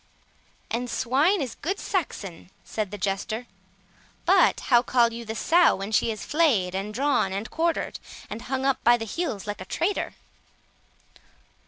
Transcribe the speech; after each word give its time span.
"And 0.71 0.89
swine 0.89 1.41
is 1.43 1.53
good 1.53 1.77
Saxon," 1.79 2.49
said 2.63 2.89
the 2.89 2.97
Jester; 2.97 3.45
"but 4.25 4.61
how 4.61 4.81
call 4.81 5.13
you 5.13 5.25
the 5.25 5.35
sow 5.35 5.75
when 5.75 5.91
she 5.91 6.09
is 6.11 6.25
flayed, 6.25 6.73
and 6.73 6.91
drawn, 6.91 7.31
and 7.31 7.47
quartered, 7.51 7.99
and 8.27 8.41
hung 8.41 8.65
up 8.65 8.83
by 8.83 8.97
the 8.97 9.05
heels, 9.05 9.45
like 9.45 9.61
a 9.61 9.65
traitor?" 9.65 10.15